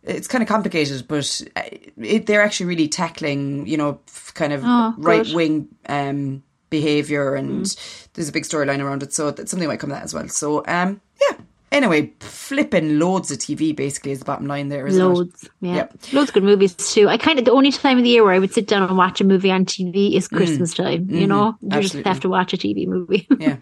[0.06, 1.62] it's kind of complicated, but uh,
[1.98, 4.00] it, they're actually really tackling, you know,
[4.34, 7.76] kind of Oh, right wing um, behavior, and
[8.12, 9.12] there's a big storyline around it.
[9.12, 10.28] So that something might come of that as well.
[10.28, 11.33] So um, yeah.
[11.74, 15.48] Anyway, flipping loads of TV basically is the bottom line there, isn't Loads.
[15.60, 15.74] Yeah.
[15.74, 15.94] Yep.
[16.12, 17.08] Loads of good movies too.
[17.08, 18.96] I kind of, the only time of the year where I would sit down and
[18.96, 21.10] watch a movie on TV is Christmas time.
[21.10, 21.98] You know, you just Mm.
[21.98, 22.08] Mm-hmm.
[22.08, 23.26] Have to watch a TV movie.
[23.38, 23.56] Yeah,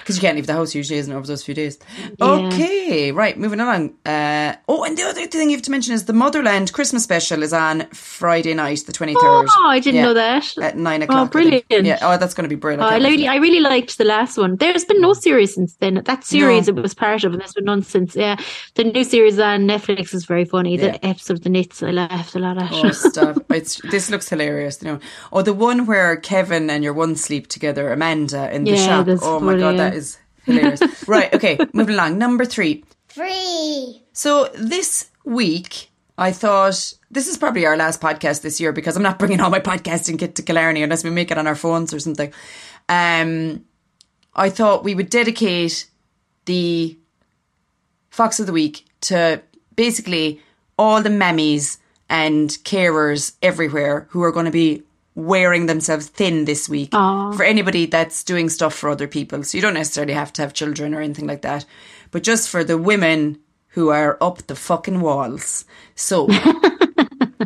[0.00, 1.78] because you can't leave the house usually, isn't it, over those few days?
[2.20, 3.94] Okay, right, moving along.
[4.06, 7.42] Uh, oh, and the other thing you have to mention is the Motherland Christmas special
[7.42, 9.46] is on Friday night, the twenty third.
[9.50, 10.56] Oh, I didn't know that.
[10.58, 11.18] At nine o'clock.
[11.34, 11.68] I think.
[11.68, 11.86] brilliant.
[11.86, 11.98] Yeah.
[12.02, 12.82] Oh, that's going to be brilliant.
[12.82, 13.28] Oh, I can't wait for really.
[13.28, 14.56] I really liked the last one.
[14.56, 16.02] There's been no series since then.
[16.04, 16.76] That series No.
[16.78, 18.16] it was part of, and there's been none since.
[18.16, 18.36] Yeah,
[18.74, 20.76] the new series on Netflix is very funny.
[20.76, 20.92] Yeah.
[20.92, 22.70] The episode of the Nits, I laughed a lot at.
[22.72, 23.36] Oh, stop.
[23.50, 24.82] It's, this looks hilarious.
[24.82, 25.00] You know.
[25.32, 29.06] Oh, the one where Kevin and your one sleep together, Amanda, in the Yeah, shop.
[29.06, 29.90] that's Oh my funny, God, yeah.
[29.90, 30.80] that is hilarious.
[31.08, 32.18] right, okay, moving along.
[32.18, 32.84] Number three.
[33.08, 34.02] Free.
[34.12, 39.02] So this week, I thought this is probably our last podcast this year because I'm
[39.02, 41.92] not bringing all my podcasting kit to Killarney unless we make it on our phones
[41.94, 42.32] or something.
[42.88, 43.64] Um,
[44.34, 45.86] I thought we would dedicate
[46.44, 46.96] the
[48.18, 49.40] Fox of the Week to
[49.76, 50.40] basically
[50.76, 51.78] all the mammies
[52.08, 54.82] and carers everywhere who are going to be
[55.14, 57.30] wearing themselves thin this week Aw.
[57.34, 59.44] for anybody that's doing stuff for other people.
[59.44, 61.64] So you don't necessarily have to have children or anything like that,
[62.10, 65.64] but just for the women who are up the fucking walls.
[65.94, 66.26] So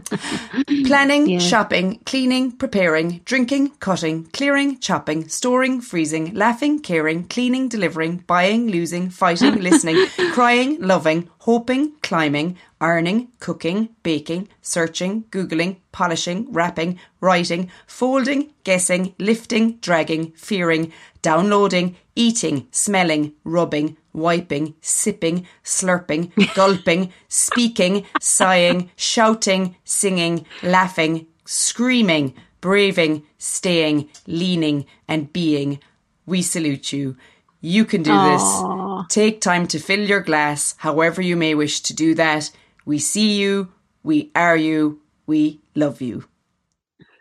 [0.86, 8.68] Planning, shopping, cleaning, preparing, drinking, cutting, clearing, chopping, storing, freezing, laughing, caring, cleaning, delivering, buying,
[8.68, 17.70] losing, fighting, listening, crying, loving, hoping, climbing, ironing, cooking, baking, searching, googling, polishing, wrapping, writing,
[17.86, 28.90] folding, guessing, lifting, dragging, fearing, downloading, eating, smelling, rubbing, wiping, sipping, slurping, gulping, speaking, sighing,
[28.96, 35.80] shouting, singing, laughing, screaming, braving, staying, leaning, and being.
[36.26, 37.16] We salute you.
[37.60, 39.02] You can do Aw.
[39.02, 39.06] this.
[39.14, 42.50] Take time to fill your glass, however you may wish to do that.
[42.84, 43.72] We see you.
[44.02, 45.00] We are you.
[45.26, 46.24] We love you.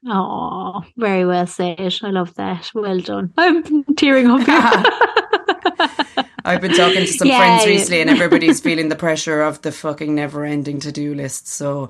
[0.08, 1.80] Oh, very well said.
[1.80, 2.72] I love that.
[2.74, 3.34] Well done.
[3.38, 4.42] I'm tearing up.
[6.46, 7.38] I've been talking to some Yeah.
[7.38, 11.48] friends recently, and everybody's feeling the pressure of the fucking never-ending to-do list.
[11.48, 11.90] So,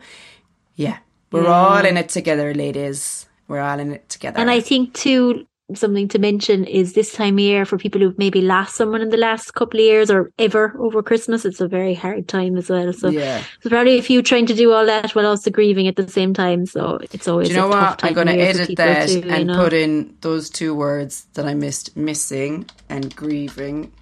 [0.75, 0.97] yeah,
[1.31, 3.27] we're all in it together, ladies.
[3.47, 4.39] We're all in it together.
[4.39, 8.17] And I think too, something to mention is this time of year for people who've
[8.17, 11.67] maybe lost someone in the last couple of years or ever over Christmas, it's a
[11.67, 12.91] very hard time as well.
[12.91, 13.41] So Yeah.
[13.61, 16.33] there's probably a few trying to do all that while also grieving at the same
[16.33, 16.65] time.
[16.65, 17.99] So it's always Do you know a tough what?
[17.99, 19.55] time I'm going to of year for edit that too, you and know?
[19.63, 23.93] put in those two words that I missed: missing and grieving.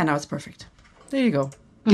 [0.00, 0.64] And now it's perfect.
[1.10, 1.50] There you go.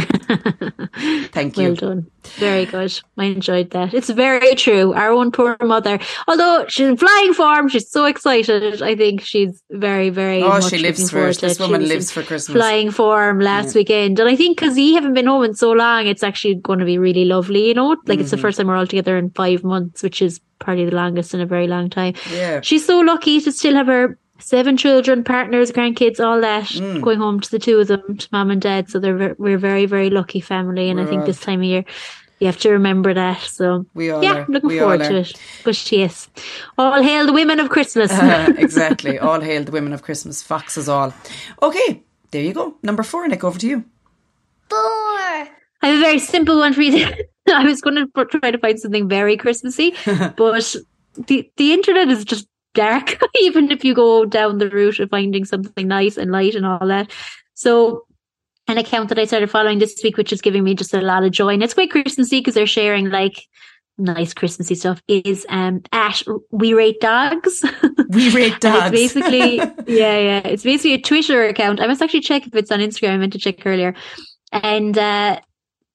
[1.32, 1.64] Thank you.
[1.64, 2.10] Well done.
[2.36, 3.00] Very good.
[3.18, 3.94] I enjoyed that.
[3.94, 4.92] It's very true.
[4.94, 8.80] Our own poor mother, although she's in flying form, she's so excited.
[8.80, 10.40] I think she's very, very.
[10.42, 11.40] Oh, much she lives for it.
[11.40, 12.56] This woman lives for Christmas.
[12.56, 16.06] Flying form last weekend, and I think because you haven't been home in so long,
[16.06, 17.68] it's actually going to be really lovely.
[17.68, 18.20] You know, like Mm-hmm.
[18.20, 21.34] it's the first time we're all together in five months, which is probably the longest
[21.34, 22.14] in a very long time.
[22.32, 22.60] Yeah.
[22.60, 27.00] She's so lucky to still have her seven children, partners, grandkids, all that Mm.
[27.02, 28.88] going home to the two of them, to mom and dad.
[28.90, 31.60] So they're we're a very very lucky family, and I We're think all- this time
[31.60, 31.84] of year
[32.38, 33.40] you have to remember that.
[33.40, 34.46] So We all yeah, are.
[34.48, 35.32] looking We forward to it.
[35.64, 36.28] But yes,
[36.76, 38.10] all hail the women of Christmas.
[38.12, 39.18] Uh, exactly.
[39.18, 40.42] All hail the women of Christmas.
[40.42, 41.14] Foxes all.
[41.62, 42.76] Okay, there you go.
[42.82, 43.84] Number four, Nick, over to you.
[44.68, 44.78] Four.
[45.82, 47.06] I have a very simple one for you.
[47.48, 49.94] I was going to try to find something very Christmassy,
[50.36, 50.76] but
[51.28, 53.18] the the internet is just dark.
[53.40, 56.86] Even if you go down the route of finding something nice and light and all
[56.86, 57.10] that.
[57.54, 58.06] So,
[58.68, 61.24] an account that I started following this week, which is giving me just a lot
[61.24, 63.46] of joy, and it's quite Christmassy because they're sharing like
[63.98, 65.02] nice Christmassy stuff.
[65.08, 67.64] Is um at We Rate Dogs.
[68.08, 68.92] We rate dogs.
[68.92, 70.38] It's basically, yeah, yeah.
[70.44, 71.80] It's basically a Twitter account.
[71.80, 73.10] I must actually check if it's on Instagram.
[73.10, 73.94] I meant to check earlier.
[74.52, 75.40] And uh,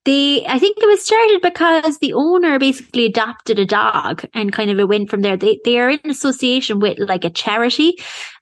[0.06, 4.72] they, I think it was started because the owner basically adopted a dog and kind
[4.72, 5.38] of it went from there.
[5.38, 7.94] They, they are in association with like a charity,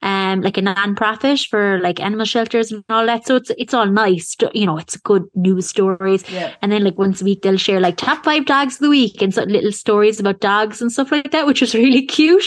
[0.01, 3.27] um, like a non-profit for like animal shelters and all that.
[3.27, 4.37] So it's, it's all nice.
[4.53, 6.23] You know, it's good news stories.
[6.29, 6.53] Yeah.
[6.61, 9.21] And then like once a week they'll share like top five dogs of the week
[9.21, 12.45] and some little stories about dogs and stuff like that, which is really cute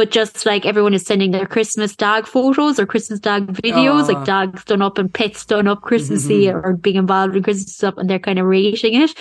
[0.00, 4.12] but just like everyone is sending their Christmas dog photos or Christmas dog videos, Aw.
[4.14, 6.54] like dogs done up and pets done up Christmassy Mhm.
[6.64, 9.12] or being involved in Christmas stuff, and they're kind of rating it.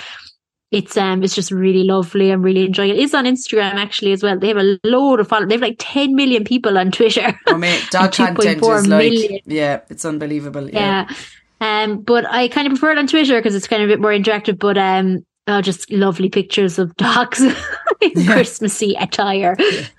[0.72, 2.32] It's um, it's just really lovely.
[2.32, 2.98] I'm really enjoying it.
[3.00, 4.39] It's on Instagram actually as well.
[4.39, 5.50] They have a load of followers.
[5.50, 7.38] They have like 10 million people on Twitter.
[7.48, 10.70] Oh, mate, dog content 2.4 is like, yeah, it's unbelievable.
[10.70, 11.08] Yeah.
[11.10, 11.84] Yeah.
[11.84, 14.00] Um, but I kind of prefer it on Twitter because it's kind of a bit
[14.00, 17.42] more interactive, but um, oh, just lovely pictures of dogs
[18.02, 18.32] in Yeah.
[18.34, 19.58] Christmassy attire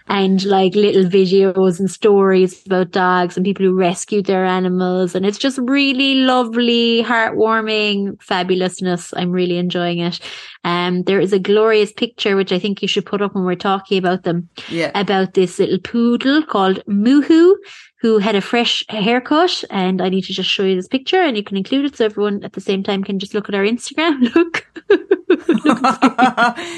[0.08, 5.14] and like little videos and stories about dogs and people who rescued their animals.
[5.14, 9.12] And it's just really lovely, heartwarming, fabulousness.
[9.16, 10.18] I'm really enjoying it.
[10.64, 13.54] Um, there is a glorious picture, which I think you should put up when we're
[13.56, 14.90] talking about them Yeah.
[14.94, 17.54] about this little poodle called Muhu
[18.00, 19.62] who had a fresh haircut.
[19.70, 22.06] And I need to just show you this picture and you can include it so
[22.06, 24.34] everyone at the same time can just look at our Instagram.
[24.34, 24.66] Look.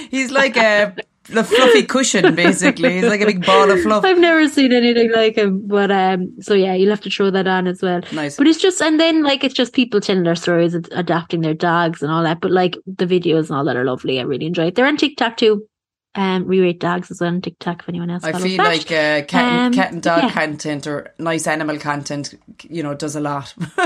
[0.10, 0.94] He's like a,
[1.26, 2.94] the fluffy cushion, basically.
[2.94, 4.04] He's like a big ball of fluff.
[4.04, 5.66] I've never seen anything like him.
[5.66, 8.00] But um so yeah, you'll have to throw that on as well.
[8.12, 8.36] Nice.
[8.36, 11.54] But it's just and then like it's just people telling their stories, ad- adapting their
[11.54, 12.40] dogs and all that.
[12.40, 14.18] But like the videos and all that are lovely.
[14.18, 14.74] I really enjoy it.
[14.74, 15.66] They're on TikTok too.
[16.14, 18.66] Um we rate dogs as well on TikTok if anyone else I feel that.
[18.66, 20.30] like uh, cat, and, Um, cat and dog yeah.
[20.30, 22.34] content or nice animal content,
[22.68, 23.54] you know, does a lot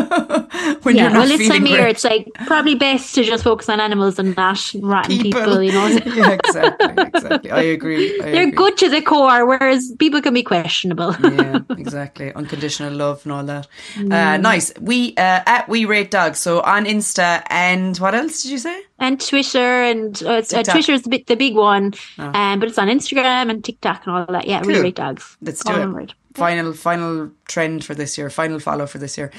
[0.83, 3.23] when yeah, you're not well, this feeling time of year, it's like probably best to
[3.23, 5.63] just focus on animals and not rotten people.
[5.63, 7.51] you know, yeah, exactly, exactly.
[7.51, 8.21] I agree.
[8.21, 8.53] I they're agree.
[8.53, 11.15] good to the core, whereas people can be questionable.
[11.23, 12.33] yeah, exactly.
[12.35, 13.69] Unconditional love and all that.
[13.95, 14.13] Mm.
[14.13, 14.73] Uh, nice.
[14.81, 16.39] We uh, at we rate dogs.
[16.39, 18.83] So on Insta and what else did you say?
[18.99, 20.75] And Twitter and uh, it's- uh, TikTok.
[20.75, 22.31] Twitter's the, the big one, Oh.
[22.33, 24.47] um, but it's on Instagram and TikTok and all that.
[24.47, 24.73] Yeah, Cool.
[24.73, 25.37] we rate dogs.
[25.43, 25.93] Let's do one it.
[25.93, 26.15] word.
[26.35, 28.29] Final final trend for this year.
[28.31, 29.31] Final follow for this year.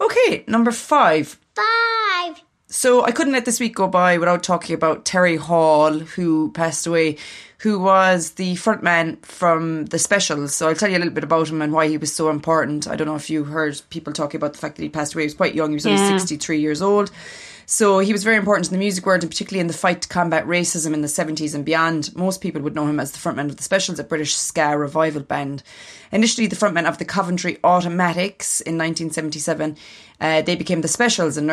[0.00, 1.38] Okay, number five.
[1.54, 2.42] Five.
[2.70, 6.86] So I couldn't let this week go by without talking about Terry Hall, who passed
[6.86, 7.16] away,
[7.58, 10.54] who was the frontman from the specials.
[10.54, 12.86] So I'll tell you a little bit about him and why he was so important.
[12.86, 15.22] I don't know if you heard people talking about the fact that he passed away.
[15.22, 15.70] He was quite young.
[15.70, 17.10] He was only 63 years old.
[17.70, 20.08] So he was very important in the music world and particularly in the fight to
[20.08, 22.16] combat racism in the 70s and beyond.
[22.16, 25.20] Most people would know him as the frontman of the Specials, a British ska revival
[25.20, 25.62] band.
[26.10, 29.76] Initially the frontman of the Coventry Automatics in 1977,
[30.18, 31.50] uh, they became the Specials in,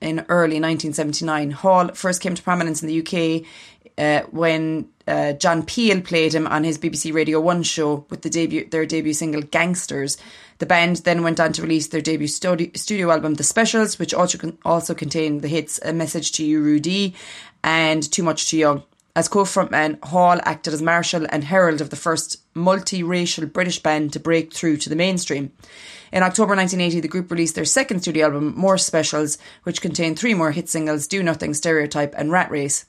[0.00, 1.50] in early 1979.
[1.50, 3.44] Hall first came to prominence in the UK
[3.98, 8.30] uh, when uh, John Peel played him on his BBC Radio 1 show with the
[8.30, 10.16] debut their debut single Gangsters.
[10.58, 14.14] The band then went on to release their debut studio, studio album The Specials, which
[14.14, 17.14] also also contained the hits A Message to You Rudy
[17.62, 18.82] and Too Much Too Young.
[19.14, 24.20] As co-frontman, Hall acted as marshal and herald of the first multiracial British band to
[24.20, 25.52] break through to the mainstream.
[26.12, 30.34] In October 1980, the group released their second studio album, More Specials, which contained three
[30.34, 32.84] more hit singles, Do Nothing, Stereotype and Rat Race.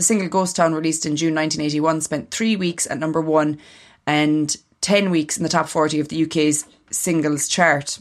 [0.00, 3.58] The single Ghost Town, released in June 1981, spent three weeks at number one
[4.06, 7.98] and 10 weeks in the top 40 of the UK's singles chart.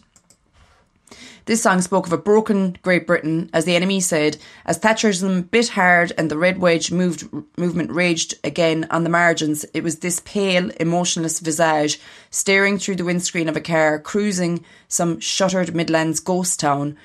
[1.44, 5.68] This song spoke of a broken Great Britain, as the enemy said, as Thatcherism bit
[5.68, 9.66] hard and the red wedge moved, movement raged again on the margins.
[9.74, 12.00] It was this pale, emotionless visage
[12.32, 16.96] staring through the windscreen of a car cruising some shuttered Midlands ghost town,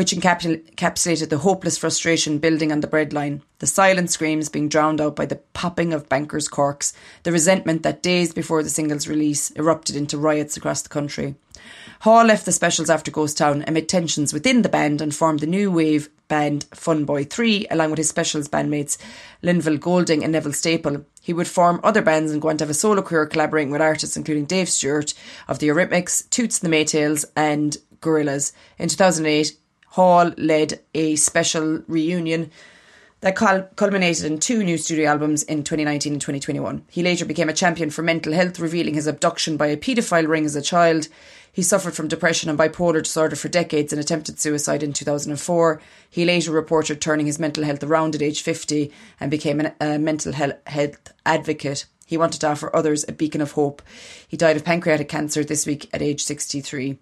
[0.00, 5.14] which encapsulated the hopeless frustration building on the breadline, the silent screams being drowned out
[5.14, 9.96] by the popping of bankers' corks, the resentment that days before the single's release erupted
[9.96, 11.34] into riots across the country.
[12.00, 15.46] Hall left the specials after Ghost Town amid tensions within the band and formed the
[15.46, 18.96] new wave band Funboy 3 along with his specials bandmates
[19.42, 21.04] Lynval Golding and Neville Staple.
[21.20, 23.82] He would form other bands and go on to have a solo career collaborating with
[23.82, 25.12] artists including Dave Stewart
[25.46, 28.52] of the Eurythmics, Toots and the Maytals and Gorillaz.
[28.78, 29.58] In 2008,
[29.90, 32.50] Hall led a special reunion
[33.20, 36.84] that culminated in two new studio albums in 2019 and 2021.
[36.88, 40.46] He later became a champion for mental health, revealing his abduction by a paedophile ring
[40.46, 41.08] as a child.
[41.52, 45.82] He suffered from depression and bipolar disorder for decades and attempted suicide in 2004.
[46.08, 50.32] He later reported turning his mental health around at age 50 and became a mental
[50.32, 51.84] health advocate.
[52.06, 53.82] He wanted to offer others a beacon of hope.
[54.26, 56.98] He died of pancreatic cancer this week at age 63.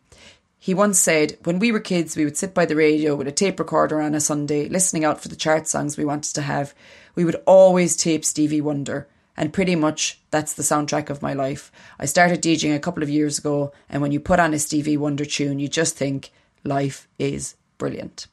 [0.59, 3.33] He once said, When we were kids, we would sit by the radio with a
[3.33, 6.75] tape recorder on a Sunday, listening out for the chart songs we wanted to have.
[7.15, 11.71] We would always tape Stevie Wonder, and pretty much that's the soundtrack of my life.
[11.99, 14.97] I started DJing a couple of years ago, and when you put on a Stevie
[14.97, 16.31] Wonder tune, you just think
[16.65, 18.27] life is brilliant.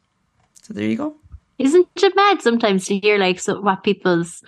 [0.64, 1.16] So there you go.
[1.60, 4.44] Isn't it mad sometimes to hear like so what people's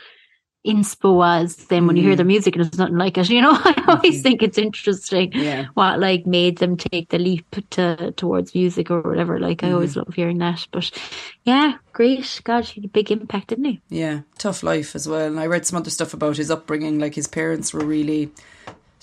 [0.67, 2.17] inspo was then when you hear mm.
[2.17, 4.21] the music and it's nothing like it you know i always mm-hmm.
[4.21, 5.67] think it's interesting yeah.
[5.75, 9.91] what like made them take the leap to towards music or whatever like i always
[9.91, 10.01] mm-hmm.
[10.01, 10.91] love hearing that but
[11.43, 15.27] yeah great god he had a big impact didn't he yeah tough life as well
[15.27, 18.30] and i read some other stuff about his upbringing like his parents were really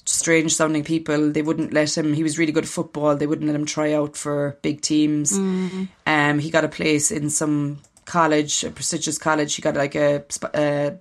[0.06, 3.46] strange sounding people they wouldn't let him he was really good at football they wouldn't
[3.46, 5.88] let him try out for big teams mm.
[6.06, 10.22] um he got a place in some college a prestigious college he got like a,
[10.52, 10.94] a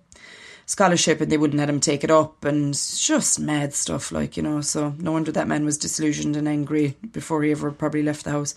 [0.74, 4.42] scholarship and they wouldn't let him take it up and just mad stuff like you
[4.42, 8.24] know so no wonder that man was disillusioned and angry before he ever probably left
[8.24, 8.56] the house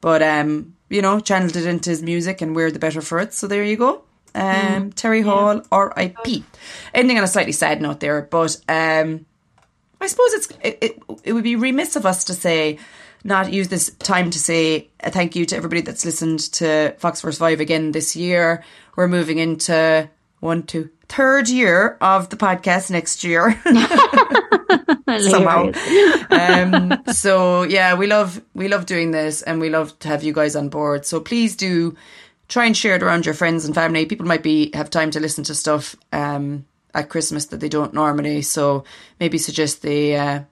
[0.00, 3.34] but um you know channeled it into his music and we're the better for it
[3.34, 4.02] so there you go
[4.34, 5.62] um mm, terry hall yeah.
[5.70, 6.42] r.i.p
[6.94, 9.26] ending on a slightly sad note there but um
[10.00, 12.78] i suppose it's it, it, it would be remiss of us to say
[13.24, 17.20] not use this time to say a thank you to everybody that's listened to Fox
[17.20, 18.62] Force 5 again this year.
[18.94, 20.08] We're moving into
[20.40, 23.60] one, two, third year of the podcast next year.
[25.30, 25.72] Somehow.
[26.30, 30.32] um, so yeah, we love we love doing this and we love to have you
[30.32, 31.06] guys on board.
[31.06, 31.96] So please do
[32.48, 34.06] try and share it around your friends and family.
[34.06, 37.94] People might be have time to listen to stuff um, at Christmas that they don't
[37.94, 38.42] normally.
[38.42, 38.84] So
[39.18, 40.42] maybe suggest they uh,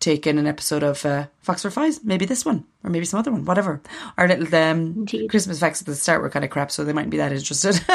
[0.00, 3.18] take in an episode of uh, Fox Force Fives, maybe this one, or maybe some
[3.18, 3.80] other one, whatever.
[4.16, 7.10] Our little um, Christmas facts at the start were kind of crap, so they mightn't
[7.10, 7.80] be that interested.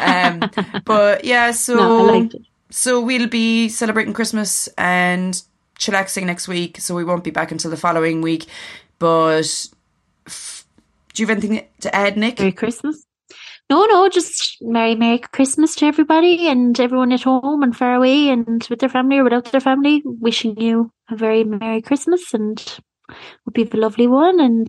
[0.00, 2.28] um, but yeah, so no,
[2.70, 5.42] so we'll be celebrating Christmas and
[5.78, 8.46] chillaxing next week, so we won't be back until the following week.
[8.98, 9.68] But
[10.26, 10.66] f-
[11.14, 12.38] do you have anything to add, Nick?
[12.38, 13.07] Merry Christmas.
[13.70, 18.30] No, no, just Merry Merry Christmas to everybody and everyone at home and far away
[18.30, 20.02] and with their family or without their family.
[20.04, 22.62] Wishing you a very Merry Christmas and
[23.54, 24.68] you have a lovely one and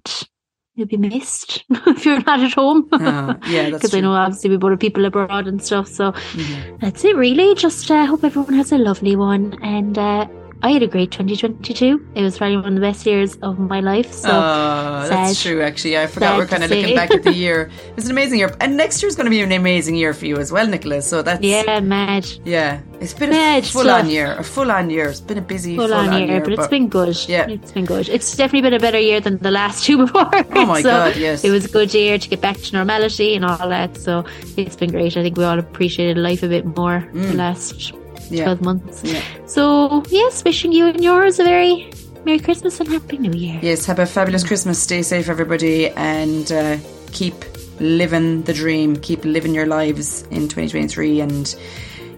[0.75, 2.89] you'll be missed if you're not at home.
[2.91, 5.87] Uh, yeah, because I know obviously we both have people abroad and stuff.
[5.87, 6.77] So mm-hmm.
[6.81, 7.55] that's it, really.
[7.55, 9.97] Just uh, hope everyone has a lovely one and.
[9.97, 10.27] Uh,
[10.61, 12.05] I had a great 2022.
[12.15, 14.11] It was probably one of the best years of my life.
[14.11, 15.61] So oh, that's true.
[15.61, 17.71] Actually, I forgot we're kind of looking back at the year.
[17.87, 20.25] It was an amazing year, and next year's going to be an amazing year for
[20.25, 21.07] you as well, Nicholas.
[21.07, 22.27] So that's yeah, mad.
[22.43, 24.33] Yeah, it's been mad a full-on year.
[24.33, 25.07] A full-on year.
[25.07, 27.17] It's been a busy full-on, full-on year, year, but, been good.
[27.29, 28.09] Yeah, it's been good.
[28.09, 30.29] It's definitely been a better year than the last two before.
[30.33, 31.45] Oh my so god, yes.
[31.45, 33.95] It was a good year to get back to normality and all that.
[33.95, 34.25] So
[34.57, 35.15] it's been great.
[35.15, 37.27] I think we all appreciated life a bit more mm.
[37.27, 37.93] the last
[38.29, 38.45] yeah.
[38.45, 39.03] 12 months.
[39.03, 39.23] Yeah.
[39.45, 41.91] So, yes, wishing you and yours a very
[42.25, 43.59] Merry Christmas and Happy New Year.
[43.61, 44.81] Yes, have a fabulous Christmas.
[44.81, 46.77] Stay safe, everybody, and uh,
[47.11, 47.33] keep
[47.79, 48.95] living the dream.
[48.97, 51.55] Keep living your lives in 2023 and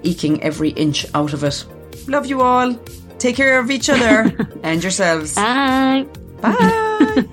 [0.04, 1.64] eking every inch out of it.
[2.08, 2.74] Love you all.
[3.20, 5.36] Take care of each other and yourselves.
[5.36, 6.08] Bye.